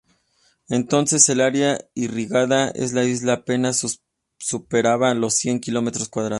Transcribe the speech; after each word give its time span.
Entonces, 0.67 1.29
el 1.29 1.41
área 1.41 1.79
irrigada 1.93 2.71
en 2.73 2.95
la 2.95 3.05
isla 3.05 3.33
apenas 3.33 3.85
superaba 4.39 5.13
los 5.13 5.35
cien 5.35 5.59
kilómetros 5.59 6.09
cuadrados. 6.09 6.29